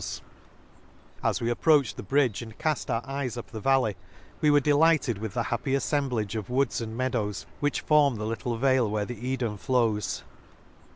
[0.03, 3.51] As 32 An Excursion to As we approached the bridge, and caft our eyes up
[3.51, 3.95] the valley,
[4.41, 8.57] we were delighted with the happy aflemblage of woods and meadows which form the little
[8.57, 10.23] vale where the Edea flows.